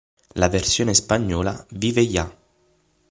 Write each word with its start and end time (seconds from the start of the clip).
La 0.33 0.47
versione 0.49 0.95
spagnola 0.95 1.63
"Vive 1.73 2.01
ya! 2.01 2.35